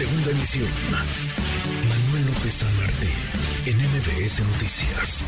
Segunda 0.00 0.30
emisión. 0.30 0.70
Manuel 1.84 2.24
López 2.24 2.54
San 2.54 2.74
Martín, 2.78 3.12
en 3.68 3.76
MBS 3.76 4.40
Noticias. 4.48 5.26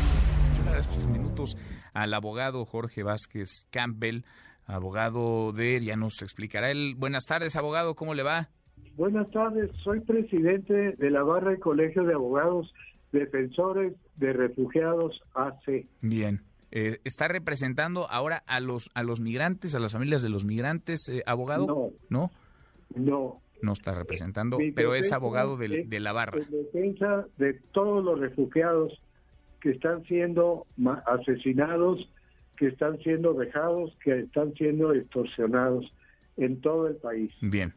estos 0.79 1.07
minutos 1.09 1.57
al 1.93 2.11
abogado 2.15 2.65
Jorge 2.65 3.03
Vázquez 3.03 3.67
Campbell, 3.69 4.23
abogado 4.65 5.51
de, 5.51 5.79
ya 5.79 5.95
nos 5.95 6.23
explicará 6.23 6.71
él. 6.71 6.95
Buenas 6.97 7.27
tardes, 7.27 7.55
abogado, 7.55 7.93
¿cómo 7.93 8.15
le 8.15 8.23
va? 8.23 8.49
Buenas 8.95 9.29
tardes, 9.29 9.69
soy 9.83 9.99
presidente 9.99 10.93
de 10.93 11.11
la 11.11 11.21
barra 11.21 11.51
del 11.51 11.59
Colegio 11.59 12.03
de 12.05 12.15
Abogados 12.15 12.73
Defensores 13.11 13.93
de 14.15 14.33
Refugiados 14.33 15.21
AC. 15.35 15.85
Bien. 16.01 16.41
Eh, 16.71 16.99
¿Está 17.03 17.27
representando 17.27 18.09
ahora 18.09 18.41
a 18.47 18.59
los 18.59 18.89
a 18.95 19.03
los 19.03 19.21
migrantes, 19.21 19.75
a 19.75 19.79
las 19.79 19.91
familias 19.91 20.23
de 20.23 20.29
los 20.29 20.45
migrantes, 20.45 21.07
eh, 21.09 21.21
abogado? 21.27 21.67
No. 21.67 21.91
¿No? 22.09 22.31
No. 22.95 23.42
No 23.63 23.73
está 23.73 23.95
representando, 23.95 24.57
pero 24.75 24.93
es 24.93 25.11
abogado 25.13 25.55
de, 25.55 25.85
de, 25.85 25.99
la 25.99 26.11
barra. 26.11 26.37
En 26.37 26.51
defensa 26.51 27.25
de 27.37 27.53
todos 27.71 28.03
los 28.03 28.19
refugiados 28.19 29.01
que 29.61 29.71
están 29.71 30.03
siendo 30.03 30.67
asesinados, 31.05 32.09
que 32.57 32.67
están 32.67 32.99
siendo 32.99 33.33
dejados, 33.33 33.97
que 34.03 34.19
están 34.19 34.53
siendo 34.55 34.93
extorsionados 34.93 35.91
en 36.35 36.59
todo 36.61 36.87
el 36.87 36.95
país. 36.97 37.31
Bien, 37.41 37.73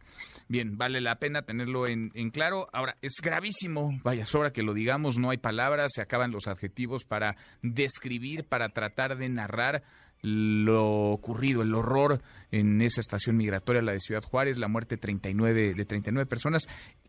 bien, 0.48 0.76
vale 0.76 1.00
la 1.00 1.20
pena 1.20 1.42
tenerlo 1.42 1.86
en, 1.86 2.10
en, 2.14 2.30
claro. 2.30 2.68
Ahora, 2.72 2.96
es 3.02 3.14
gravísimo, 3.22 4.00
vaya, 4.02 4.26
sobra 4.26 4.52
que 4.52 4.62
lo 4.62 4.74
digamos, 4.74 5.18
no 5.18 5.30
hay 5.30 5.38
palabras, 5.38 5.92
se 5.94 6.02
acaban 6.02 6.32
los 6.32 6.48
adjetivos 6.48 7.04
para 7.04 7.36
describir, 7.62 8.44
para 8.44 8.70
tratar 8.70 9.16
de 9.16 9.28
narrar 9.28 9.82
lo 10.22 11.10
ocurrido, 11.10 11.62
el 11.62 11.74
horror 11.74 12.20
en 12.50 12.80
esa 12.80 13.00
estación 13.00 13.36
migratoria, 13.36 13.82
la 13.82 13.92
de 13.92 14.00
Ciudad 14.00 14.22
Juárez, 14.22 14.58
la 14.58 14.68
muerte 14.68 14.96
39, 14.96 15.74
de 15.74 15.84
39 15.84 16.26
personas. 16.26 16.66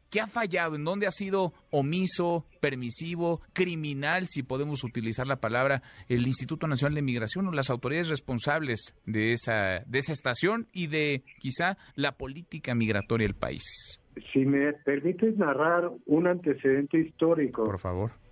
¿Qué 0.09 0.21
ha 0.21 0.27
fallado? 0.27 0.75
¿En 0.75 0.85
dónde 0.85 1.07
ha 1.07 1.11
sido 1.11 1.53
omiso, 1.69 2.45
permisivo, 2.61 3.41
criminal, 3.53 4.27
si 4.27 4.43
podemos 4.43 4.83
utilizar 4.83 5.27
la 5.27 5.37
palabra, 5.37 5.81
el 6.07 6.25
Instituto 6.27 6.67
Nacional 6.67 6.95
de 6.95 7.01
Migración 7.01 7.47
o 7.47 7.51
las 7.51 7.69
autoridades 7.69 8.09
responsables 8.09 8.95
de 9.05 9.33
esa, 9.33 9.83
de 9.85 9.99
esa 9.99 10.13
estación 10.13 10.67
y 10.71 10.87
de 10.87 11.23
quizá 11.39 11.77
la 11.95 12.13
política 12.13 12.73
migratoria 12.73 13.27
del 13.27 13.35
país? 13.35 13.99
Si 14.33 14.45
me 14.45 14.73
permites 14.73 15.37
narrar 15.37 15.91
un 16.05 16.27
antecedente 16.27 16.99
histórico. 16.99 17.65
Por 17.65 17.79
favor 17.79 18.26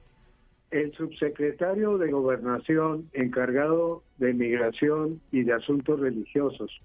el 0.71 0.91
subsecretario 0.93 1.97
de 1.97 2.11
Gobernación 2.11 3.09
encargado 3.13 4.03
de 4.17 4.33
Migración 4.33 5.21
y 5.31 5.43
de 5.43 5.53
Asuntos 5.53 5.99
Religiosos 5.99 6.81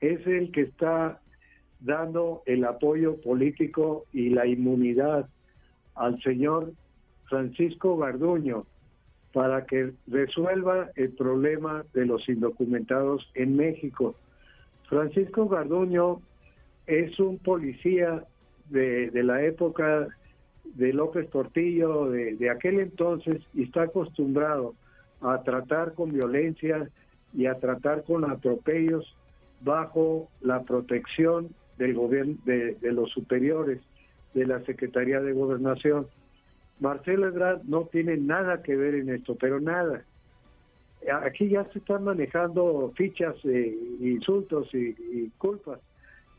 es 0.00 0.26
el 0.26 0.50
que 0.50 0.62
está 0.62 1.20
dando 1.80 2.42
el 2.46 2.64
apoyo 2.64 3.20
político 3.20 4.04
y 4.12 4.30
la 4.30 4.46
inmunidad 4.46 5.28
al 5.94 6.20
señor 6.22 6.72
Francisco 7.28 7.96
Garduño 7.96 8.66
para 9.32 9.64
que 9.64 9.92
resuelva 10.06 10.90
el 10.96 11.12
problema 11.12 11.84
de 11.94 12.06
los 12.06 12.28
indocumentados 12.28 13.30
en 13.34 13.56
México. 13.56 14.14
Francisco 14.88 15.48
Garduño 15.48 16.20
es 16.86 17.18
un 17.18 17.38
policía 17.38 18.24
de, 18.68 19.10
de 19.10 19.22
la 19.22 19.42
época 19.42 20.08
de 20.74 20.92
López 20.92 21.26
Portillo 21.28 22.10
de, 22.10 22.50
aquel 22.50 22.80
entonces 22.80 23.42
y 23.54 23.64
está 23.64 23.82
acostumbrado 23.82 24.74
a 25.20 25.42
tratar 25.42 25.94
con 25.94 26.12
violencia 26.12 26.88
y 27.34 27.46
a 27.46 27.54
tratar 27.58 28.04
con 28.04 28.30
atropellos 28.30 29.16
bajo 29.60 30.28
la 30.40 30.62
protección 30.62 31.50
del 31.78 31.94
gobierno 31.94 32.36
de, 32.44 32.76
los 32.82 33.10
superiores 33.10 33.80
de 34.34 34.46
la 34.46 34.60
Secretaría 34.64 35.20
de 35.20 35.32
Gobernación. 35.32 36.06
Marcelo 36.80 37.28
Ebrard 37.28 37.62
no 37.64 37.84
tiene 37.84 38.16
nada 38.16 38.62
que 38.62 38.74
ver 38.76 38.94
en 38.94 39.10
esto, 39.10 39.36
pero 39.36 39.60
nada. 39.60 40.04
Aquí 41.22 41.48
ya 41.48 41.64
se 41.72 41.78
están 41.78 42.04
manejando 42.04 42.92
fichas, 42.96 43.34
eh, 43.44 43.76
insultos 44.00 44.72
y, 44.72 44.94
y, 45.12 45.32
culpas 45.38 45.80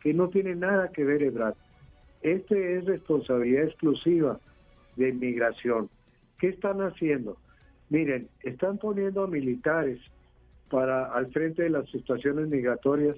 que 0.02 0.14
no 0.14 0.30
tienen 0.30 0.60
nada 0.60 0.90
que 0.90 1.04
ver 1.04 1.24
Ebrard. 1.24 1.56
Este 2.24 2.78
es 2.78 2.86
responsabilidad 2.86 3.66
exclusiva 3.66 4.40
de 4.96 5.10
inmigración. 5.10 5.90
¿Qué 6.40 6.48
están 6.48 6.82
haciendo? 6.82 7.38
Miren, 7.90 8.30
están 8.42 8.78
poniendo 8.78 9.24
a 9.24 9.28
militares 9.28 10.00
para 10.70 11.06
al 11.14 11.28
frente 11.32 11.64
de 11.64 11.70
las 11.70 11.94
estaciones 11.94 12.48
migratorias 12.48 13.18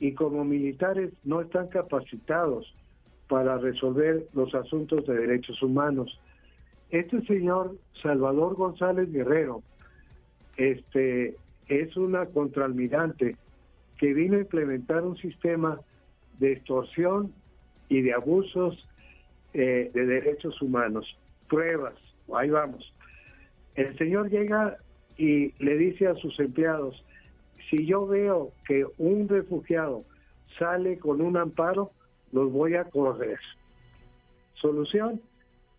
y 0.00 0.12
como 0.12 0.44
militares 0.44 1.12
no 1.24 1.40
están 1.40 1.68
capacitados 1.68 2.74
para 3.28 3.56
resolver 3.58 4.26
los 4.34 4.52
asuntos 4.54 5.06
de 5.06 5.14
derechos 5.14 5.62
humanos. 5.62 6.20
Este 6.90 7.22
señor 7.26 7.76
Salvador 8.02 8.56
González 8.56 9.10
Guerrero 9.12 9.62
este 10.56 11.36
es 11.68 11.96
una 11.96 12.26
contraalmirante 12.26 13.36
que 13.96 14.12
vino 14.12 14.36
a 14.36 14.40
implementar 14.40 15.04
un 15.04 15.16
sistema 15.16 15.80
de 16.40 16.52
extorsión 16.52 17.32
y 17.90 18.00
de 18.00 18.14
abusos 18.14 18.88
eh, 19.52 19.90
de 19.92 20.06
derechos 20.06 20.62
humanos. 20.62 21.04
Pruebas, 21.48 21.94
ahí 22.34 22.48
vamos. 22.48 22.94
El 23.74 23.98
señor 23.98 24.30
llega 24.30 24.78
y 25.18 25.52
le 25.62 25.76
dice 25.76 26.06
a 26.06 26.14
sus 26.14 26.38
empleados, 26.40 27.04
si 27.68 27.84
yo 27.84 28.06
veo 28.06 28.52
que 28.66 28.86
un 28.96 29.28
refugiado 29.28 30.04
sale 30.58 30.98
con 30.98 31.20
un 31.20 31.36
amparo, 31.36 31.90
los 32.32 32.50
voy 32.50 32.76
a 32.76 32.84
correr. 32.84 33.38
Solución, 34.54 35.20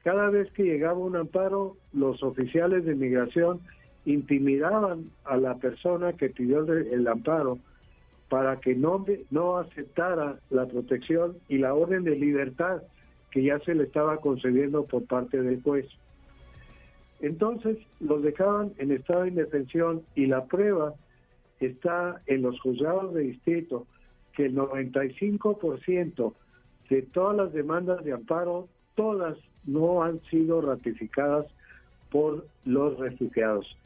cada 0.04 0.30
vez 0.30 0.52
que 0.52 0.64
llegaba 0.64 1.00
un 1.00 1.16
amparo, 1.16 1.78
los 1.94 2.22
oficiales 2.24 2.86
de 2.86 2.96
migración 2.96 3.62
intimidaban 4.06 5.12
a 5.24 5.38
la 5.38 5.56
persona 5.56 6.14
que 6.14 6.30
pidió 6.30 6.66
el 6.66 7.08
amparo 7.08 7.60
para 8.32 8.62
que 8.62 8.76
no, 8.76 9.06
no 9.30 9.58
aceptara 9.58 10.40
la 10.52 10.66
protección 10.66 11.36
y 11.50 11.58
la 11.58 11.74
orden 11.74 12.06
de 12.06 12.16
libertad 12.16 12.82
que 13.30 13.44
ya 13.44 13.60
se 13.60 13.76
le 13.76 13.84
estaba 13.84 14.22
concediendo 14.22 14.86
por 14.86 15.06
parte 15.06 15.42
del 15.42 15.62
juez. 15.62 15.86
Entonces 17.20 17.78
los 18.00 18.24
dejaban 18.24 18.72
en 18.78 18.94
estado 18.94 19.24
de 19.24 19.32
indefensión 19.32 20.04
y 20.16 20.28
la 20.28 20.46
prueba 20.46 20.94
está 21.60 22.22
en 22.26 22.44
los 22.44 22.58
juzgados 22.62 23.14
de 23.14 23.24
distrito 23.24 23.86
que 24.34 24.46
el 24.46 24.56
95% 24.56 26.34
de 26.90 27.02
todas 27.02 27.36
las 27.36 27.52
demandas 27.52 28.02
de 28.06 28.14
amparo, 28.14 28.70
todas 28.96 29.38
no 29.66 30.04
han 30.04 30.22
sido 30.30 30.62
ratificadas 30.62 31.48
por 32.10 32.46
los 32.64 32.98
refugiados. 32.98 33.78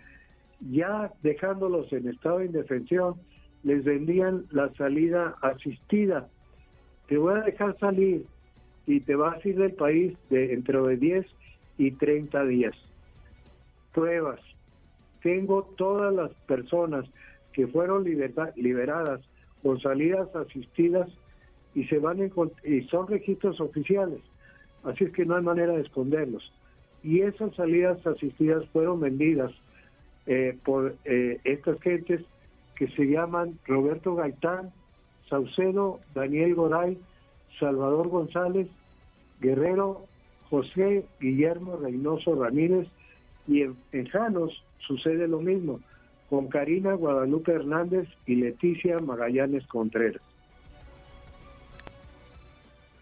Ya 0.69 1.11
dejándolos 1.23 1.91
en 1.91 2.09
estado 2.09 2.37
de 2.37 2.45
indefensión, 2.45 3.15
les 3.65 3.83
vendían 3.83 4.45
la 4.51 4.71
salida 4.75 5.35
asistida. 5.41 6.29
Te 7.07 7.17
voy 7.17 7.33
a 7.35 7.41
dejar 7.41 7.77
salir 7.79 8.23
y 8.85 8.99
te 8.99 9.15
vas 9.15 9.43
a 9.43 9.47
ir 9.47 9.57
del 9.57 9.73
país 9.73 10.13
de 10.29 10.53
entre 10.53 10.79
de 10.79 10.97
10 10.97 11.25
y 11.79 11.91
30 11.91 12.45
días. 12.45 12.75
Pruebas. 13.91 14.39
Tengo 15.23 15.63
todas 15.77 16.13
las 16.13 16.31
personas 16.45 17.05
que 17.53 17.65
fueron 17.65 18.03
liberadas 18.03 19.21
con 19.63 19.79
salidas 19.79 20.33
asistidas 20.35 21.09
y 21.73 21.85
se 21.85 21.97
van 21.97 22.19
y 22.63 22.81
son 22.83 23.07
registros 23.07 23.59
oficiales. 23.59 24.19
Así 24.83 25.05
es 25.05 25.11
que 25.11 25.25
no 25.25 25.35
hay 25.35 25.43
manera 25.43 25.73
de 25.73 25.81
esconderlos. 25.81 26.53
Y 27.01 27.21
esas 27.21 27.55
salidas 27.55 28.05
asistidas 28.05 28.63
fueron 28.71 28.99
vendidas 28.99 29.51
eh, 30.27 30.55
por 30.63 30.95
eh, 31.05 31.39
estas 31.43 31.81
gentes 31.81 32.21
que 32.75 32.87
se 32.89 33.05
llaman 33.05 33.57
Roberto 33.65 34.15
Gaitán, 34.15 34.71
Saucedo, 35.29 35.99
Daniel 36.13 36.55
Goray, 36.55 36.97
Salvador 37.59 38.09
González, 38.09 38.67
Guerrero, 39.39 40.05
José 40.49 41.05
Guillermo 41.19 41.77
Reynoso 41.77 42.35
Ramírez 42.35 42.87
y 43.47 43.61
en, 43.61 43.75
en 43.91 44.05
Janos 44.07 44.63
sucede 44.79 45.27
lo 45.27 45.39
mismo 45.39 45.79
con 46.29 46.47
Karina 46.47 46.93
Guadalupe 46.93 47.53
Hernández 47.53 48.07
y 48.25 48.35
Leticia 48.35 48.97
Magallanes 48.99 49.65
Contreras 49.67 50.21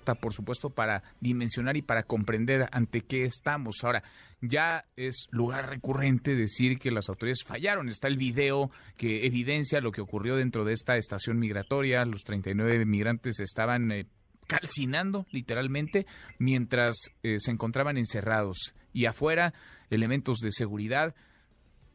por 0.03 0.33
supuesto, 0.33 0.69
para 0.69 1.03
dimensionar 1.19 1.77
y 1.77 1.81
para 1.81 2.03
comprender 2.03 2.67
ante 2.71 3.01
qué 3.01 3.23
estamos. 3.23 3.83
Ahora, 3.83 4.03
ya 4.41 4.85
es 4.97 5.27
lugar 5.31 5.69
recurrente 5.69 6.35
decir 6.35 6.77
que 6.77 6.91
las 6.91 7.09
autoridades 7.09 7.43
fallaron. 7.45 7.89
Está 7.89 8.07
el 8.07 8.17
video 8.17 8.71
que 8.97 9.25
evidencia 9.25 9.81
lo 9.81 9.91
que 9.91 10.01
ocurrió 10.01 10.35
dentro 10.35 10.65
de 10.65 10.73
esta 10.73 10.97
estación 10.97 11.39
migratoria. 11.39 12.05
Los 12.05 12.23
39 12.23 12.85
migrantes 12.85 13.39
estaban 13.39 13.91
eh, 13.91 14.05
calcinando, 14.47 15.25
literalmente, 15.31 16.05
mientras 16.39 16.95
eh, 17.23 17.37
se 17.39 17.51
encontraban 17.51 17.97
encerrados. 17.97 18.75
Y 18.91 19.05
afuera, 19.05 19.53
elementos 19.89 20.39
de 20.39 20.51
seguridad 20.51 21.15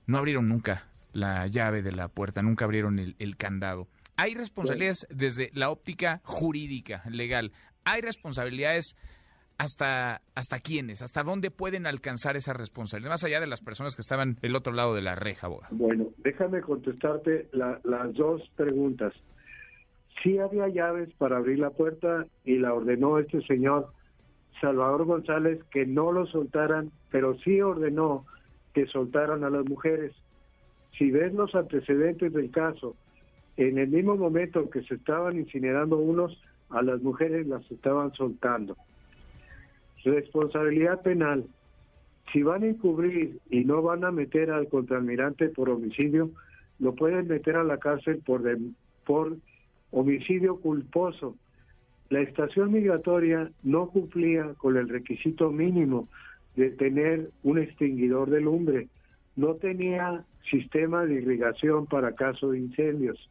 no 0.06 0.18
abrieron 0.18 0.48
nunca 0.48 0.88
la 1.12 1.46
llave 1.46 1.82
de 1.82 1.92
la 1.92 2.08
puerta, 2.08 2.42
nunca 2.42 2.64
abrieron 2.64 2.98
el 2.98 3.36
candado. 3.36 3.88
Hay 4.20 4.34
responsabilidades 4.34 5.06
desde 5.10 5.48
la 5.54 5.70
óptica 5.70 6.20
jurídica, 6.24 7.04
legal 7.08 7.52
hay 7.92 8.00
responsabilidades 8.00 8.96
hasta, 9.58 10.22
hasta 10.34 10.60
quiénes, 10.60 11.02
hasta 11.02 11.22
dónde 11.22 11.50
pueden 11.50 11.86
alcanzar 11.86 12.36
esa 12.36 12.52
responsabilidad, 12.52 13.10
más 13.10 13.24
allá 13.24 13.40
de 13.40 13.48
las 13.48 13.60
personas 13.60 13.96
que 13.96 14.02
estaban 14.02 14.36
del 14.40 14.54
otro 14.54 14.72
lado 14.72 14.94
de 14.94 15.02
la 15.02 15.16
reja, 15.16 15.48
abogado. 15.48 15.74
Bueno, 15.74 16.08
déjame 16.18 16.60
contestarte 16.60 17.48
las 17.52 18.14
dos 18.14 18.48
preguntas. 18.56 19.12
Sí 20.22 20.38
había 20.38 20.68
llaves 20.68 21.12
para 21.18 21.38
abrir 21.38 21.58
la 21.58 21.70
puerta 21.70 22.26
y 22.44 22.58
la 22.58 22.72
ordenó 22.72 23.18
este 23.18 23.40
señor 23.46 23.92
Salvador 24.60 25.04
González 25.04 25.60
que 25.70 25.86
no 25.86 26.12
lo 26.12 26.26
soltaran, 26.26 26.90
pero 27.10 27.36
sí 27.38 27.60
ordenó 27.60 28.26
que 28.74 28.86
soltaran 28.86 29.44
a 29.44 29.50
las 29.50 29.68
mujeres. 29.68 30.12
Si 30.96 31.10
ves 31.10 31.32
los 31.32 31.54
antecedentes 31.54 32.32
del 32.32 32.50
caso, 32.50 32.96
en 33.56 33.78
el 33.78 33.88
mismo 33.88 34.16
momento 34.16 34.70
que 34.70 34.82
se 34.82 34.94
estaban 34.94 35.36
incinerando 35.36 35.96
unos, 35.96 36.40
a 36.70 36.82
las 36.82 37.02
mujeres 37.02 37.46
las 37.46 37.68
estaban 37.70 38.12
soltando. 38.14 38.76
Responsabilidad 40.04 41.02
penal. 41.02 41.44
Si 42.32 42.42
van 42.42 42.62
a 42.62 42.66
encubrir 42.66 43.38
y 43.50 43.64
no 43.64 43.82
van 43.82 44.04
a 44.04 44.10
meter 44.10 44.50
al 44.50 44.68
contraalmirante 44.68 45.48
por 45.48 45.70
homicidio, 45.70 46.30
lo 46.78 46.94
pueden 46.94 47.26
meter 47.28 47.56
a 47.56 47.64
la 47.64 47.78
cárcel 47.78 48.22
por, 48.24 48.42
por 49.04 49.36
homicidio 49.90 50.56
culposo. 50.60 51.36
La 52.10 52.20
estación 52.20 52.72
migratoria 52.72 53.50
no 53.62 53.88
cumplía 53.88 54.54
con 54.58 54.76
el 54.76 54.88
requisito 54.88 55.50
mínimo 55.50 56.08
de 56.56 56.70
tener 56.70 57.30
un 57.42 57.58
extinguidor 57.58 58.30
de 58.30 58.40
lumbre. 58.40 58.88
No 59.36 59.54
tenía 59.54 60.24
sistema 60.50 61.04
de 61.04 61.14
irrigación 61.14 61.86
para 61.86 62.14
caso 62.14 62.50
de 62.50 62.58
incendios. 62.58 63.30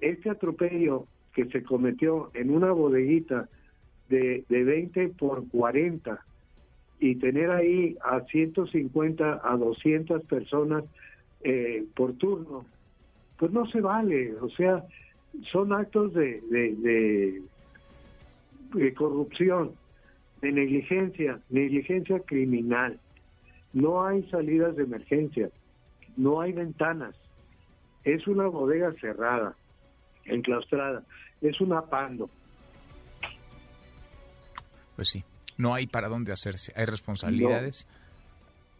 Este 0.00 0.30
atropello 0.30 1.06
que 1.32 1.46
se 1.46 1.62
cometió 1.62 2.30
en 2.34 2.50
una 2.50 2.72
bodeguita 2.72 3.48
de, 4.08 4.44
de 4.48 4.64
20 4.64 5.08
por 5.10 5.48
40 5.48 6.24
y 7.00 7.16
tener 7.16 7.50
ahí 7.50 7.96
a 8.04 8.20
150 8.20 9.40
a 9.42 9.56
200 9.56 10.24
personas 10.24 10.84
eh, 11.42 11.84
por 11.96 12.12
turno, 12.14 12.64
pues 13.38 13.50
no 13.50 13.66
se 13.66 13.80
vale. 13.80 14.34
O 14.40 14.48
sea, 14.50 14.84
son 15.50 15.72
actos 15.72 16.14
de, 16.14 16.40
de, 16.42 17.42
de 18.74 18.94
corrupción, 18.94 19.72
de 20.40 20.52
negligencia, 20.52 21.40
negligencia 21.50 22.20
criminal. 22.20 23.00
No 23.72 24.04
hay 24.04 24.22
salidas 24.24 24.76
de 24.76 24.84
emergencia, 24.84 25.50
no 26.16 26.40
hay 26.40 26.52
ventanas. 26.52 27.16
Es 28.04 28.28
una 28.28 28.46
bodega 28.46 28.92
cerrada, 29.00 29.56
enclaustrada, 30.24 31.02
es 31.40 31.60
una 31.60 31.82
pando. 31.82 32.28
Pues 34.96 35.08
sí, 35.08 35.24
no 35.56 35.74
hay 35.74 35.86
para 35.86 36.08
dónde 36.08 36.32
hacerse, 36.32 36.72
hay 36.76 36.84
responsabilidades. 36.84 37.86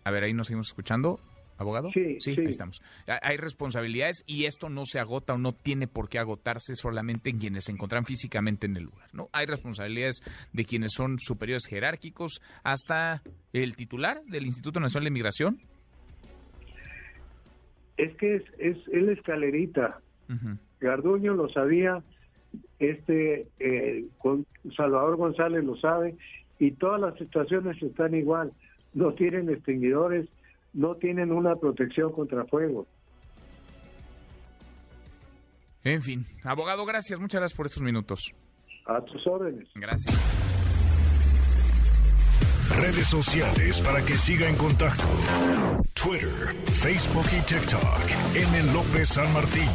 A 0.04 0.10
ver, 0.10 0.24
ahí 0.24 0.34
nos 0.34 0.48
seguimos 0.48 0.68
escuchando 0.68 1.20
abogado? 1.62 1.90
Sí, 1.92 2.18
sí, 2.20 2.34
ahí 2.38 2.46
estamos. 2.46 2.82
Hay 3.06 3.36
responsabilidades 3.36 4.22
y 4.26 4.44
esto 4.44 4.68
no 4.68 4.84
se 4.84 4.98
agota 4.98 5.34
o 5.34 5.38
no 5.38 5.52
tiene 5.52 5.88
por 5.88 6.08
qué 6.08 6.18
agotarse 6.18 6.74
solamente 6.74 7.30
en 7.30 7.38
quienes 7.38 7.64
se 7.64 7.72
encuentran 7.72 8.04
físicamente 8.04 8.66
en 8.66 8.76
el 8.76 8.84
lugar, 8.84 9.08
¿no? 9.12 9.28
Hay 9.32 9.46
responsabilidades 9.46 10.22
de 10.52 10.64
quienes 10.64 10.92
son 10.92 11.18
superiores 11.18 11.66
jerárquicos 11.66 12.40
hasta 12.62 13.22
el 13.52 13.76
titular 13.76 14.22
del 14.24 14.44
Instituto 14.44 14.80
Nacional 14.80 15.04
de 15.04 15.10
Migración. 15.10 15.60
Es 17.96 18.14
que 18.16 18.36
es, 18.36 18.44
es, 18.58 18.76
la 18.90 19.12
escalerita. 19.12 20.00
Garduño 20.82 21.34
lo 21.34 21.48
sabía, 21.48 22.02
este 22.78 23.46
eh, 23.60 24.04
con 24.18 24.44
Salvador 24.76 25.16
González 25.16 25.64
lo 25.64 25.76
sabe 25.76 26.16
y 26.58 26.72
todas 26.72 27.00
las 27.00 27.20
estaciones 27.20 27.80
están 27.82 28.14
igual, 28.14 28.52
no 28.92 29.14
tienen 29.14 29.48
extinguidores, 29.48 30.28
no 30.74 30.96
tienen 30.96 31.32
una 31.32 31.56
protección 31.56 32.12
contra 32.12 32.44
fuego. 32.44 32.86
En 35.84 36.02
fin, 36.02 36.26
abogado, 36.44 36.84
gracias, 36.84 37.18
muchas 37.18 37.40
gracias 37.40 37.56
por 37.56 37.66
estos 37.66 37.82
minutos. 37.82 38.32
A 38.86 39.00
tus 39.00 39.26
órdenes. 39.26 39.68
Gracias. 39.74 40.42
Redes 42.76 43.06
sociales 43.06 43.80
para 43.80 44.04
que 44.04 44.14
siga 44.14 44.48
en 44.48 44.56
contacto: 44.56 45.04
Twitter, 45.94 46.54
Facebook 46.64 47.26
y 47.26 47.40
TikTok. 47.46 48.34
M. 48.34 48.72
López 48.72 49.08
San 49.08 49.32
Martín. 49.32 49.68